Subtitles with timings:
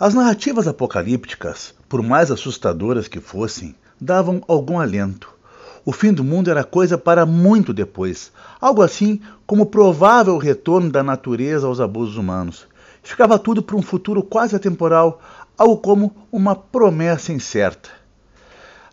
[0.00, 5.28] As narrativas apocalípticas, por mais assustadoras que fossem, davam algum alento.
[5.84, 8.30] O fim do mundo era coisa para muito depois,
[8.60, 12.68] algo assim como o provável retorno da natureza aos abusos humanos.
[13.02, 15.20] Ficava tudo para um futuro quase atemporal,
[15.58, 17.90] algo como uma promessa incerta.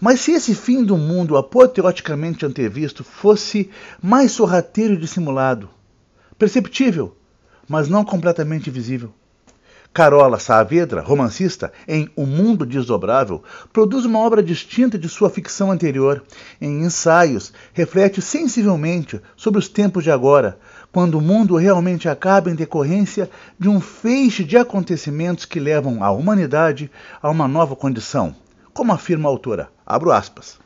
[0.00, 3.68] Mas se esse fim do mundo apoteoticamente antevisto fosse
[4.00, 5.68] mais sorrateiro e dissimulado,
[6.38, 7.16] perceptível,
[7.68, 9.12] mas não completamente visível,
[9.92, 13.42] Carola Saavedra, romancista, em O Mundo Desdobrável,
[13.74, 16.24] produz uma obra distinta de sua ficção anterior.
[16.58, 20.58] Em ensaios, reflete sensivelmente sobre os tempos de agora,
[20.90, 23.28] quando o mundo realmente acaba em decorrência
[23.58, 28.34] de um feixe de acontecimentos que levam a humanidade a uma nova condição,
[28.72, 29.68] como afirma a autora.
[29.84, 30.58] Abro aspas.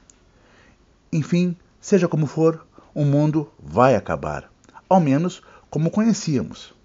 [1.13, 2.65] Enfim, seja como for,
[2.95, 4.49] o mundo vai acabar,
[4.89, 6.76] ao menos como conhecíamos.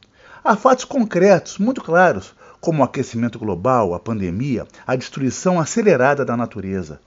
[0.43, 6.35] Há fatos concretos, muito claros, como o aquecimento global, a pandemia, a destruição acelerada da
[6.35, 6.99] natureza.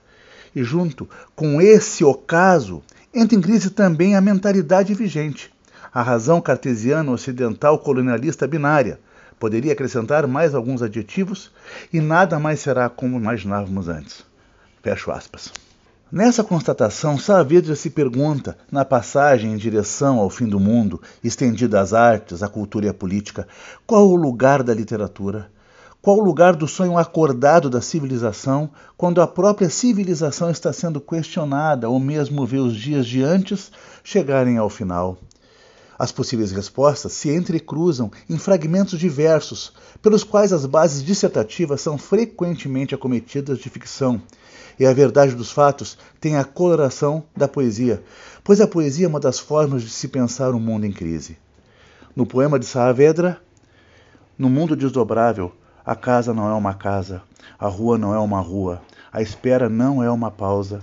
[0.55, 2.81] E junto com esse ocaso,
[3.13, 5.53] entra em crise também a mentalidade vigente,
[5.93, 9.01] a razão cartesiana ocidental colonialista binária.
[9.37, 11.51] Poderia acrescentar mais alguns adjetivos
[11.91, 14.25] e nada mais será como imaginávamos antes.
[14.81, 15.51] Fecho aspas.
[16.11, 21.93] Nessa constatação, Saavedra se pergunta, na passagem em direção ao fim do mundo, estendida às
[21.93, 23.47] artes, à cultura e à política,
[23.87, 25.49] qual o lugar da literatura?
[26.03, 31.89] Qual o lugar do sonho acordado da civilização quando a própria civilização está sendo questionada
[31.89, 33.71] ou mesmo vê os dias de antes
[34.03, 35.17] chegarem ao final?
[35.97, 42.93] As possíveis respostas se entrecruzam em fragmentos diversos, pelos quais as bases dissertativas são frequentemente
[42.93, 44.21] acometidas de ficção
[44.79, 48.03] e a verdade dos fatos tem a coloração da poesia,
[48.43, 51.37] pois a poesia é uma das formas de se pensar um mundo em crise.
[52.15, 53.41] No poema de Saavedra,
[54.37, 55.53] no mundo desdobrável,
[55.85, 57.21] a casa não é uma casa,
[57.57, 60.81] a rua não é uma rua, a espera não é uma pausa.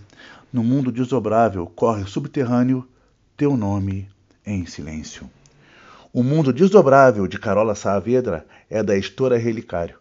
[0.52, 2.86] No mundo desdobrável corre subterrâneo
[3.36, 4.08] teu nome
[4.44, 5.30] em silêncio.
[6.12, 9.98] O mundo desdobrável de Carola Saavedra é da editora Relicário.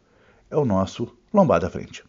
[0.50, 2.04] É o nosso Lombada Frente.